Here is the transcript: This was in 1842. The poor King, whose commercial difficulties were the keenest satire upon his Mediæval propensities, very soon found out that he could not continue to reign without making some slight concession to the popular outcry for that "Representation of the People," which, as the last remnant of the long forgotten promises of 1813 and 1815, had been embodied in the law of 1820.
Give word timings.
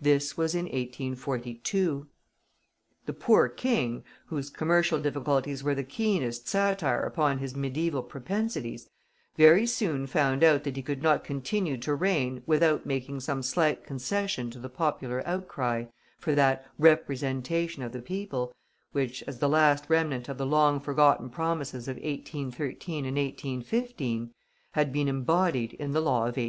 This 0.00 0.36
was 0.36 0.56
in 0.56 0.64
1842. 0.64 2.08
The 3.06 3.12
poor 3.12 3.48
King, 3.48 4.02
whose 4.26 4.50
commercial 4.50 4.98
difficulties 4.98 5.62
were 5.62 5.76
the 5.76 5.84
keenest 5.84 6.48
satire 6.48 7.02
upon 7.04 7.38
his 7.38 7.54
Mediæval 7.54 8.08
propensities, 8.08 8.90
very 9.36 9.66
soon 9.66 10.08
found 10.08 10.42
out 10.42 10.64
that 10.64 10.74
he 10.74 10.82
could 10.82 11.00
not 11.00 11.22
continue 11.22 11.76
to 11.78 11.94
reign 11.94 12.42
without 12.44 12.86
making 12.86 13.20
some 13.20 13.40
slight 13.40 13.84
concession 13.86 14.50
to 14.50 14.58
the 14.58 14.68
popular 14.68 15.22
outcry 15.24 15.84
for 16.18 16.34
that 16.34 16.66
"Representation 16.76 17.84
of 17.84 17.92
the 17.92 18.02
People," 18.02 18.52
which, 18.90 19.22
as 19.28 19.38
the 19.38 19.48
last 19.48 19.84
remnant 19.88 20.28
of 20.28 20.38
the 20.38 20.44
long 20.46 20.80
forgotten 20.80 21.30
promises 21.30 21.86
of 21.86 21.94
1813 21.98 23.06
and 23.06 23.16
1815, 23.16 24.34
had 24.72 24.92
been 24.92 25.06
embodied 25.06 25.74
in 25.74 25.92
the 25.92 26.00
law 26.00 26.22
of 26.26 26.34
1820. 26.34 26.36